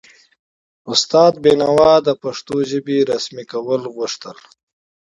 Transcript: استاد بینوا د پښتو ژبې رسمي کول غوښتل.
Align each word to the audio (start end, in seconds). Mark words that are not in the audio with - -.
استاد 0.93 1.33
بینوا 1.43 1.93
د 2.07 2.09
پښتو 2.23 2.55
ژبې 2.69 2.97
رسمي 3.11 3.45
کول 3.51 3.81
غوښتل. 3.95 4.37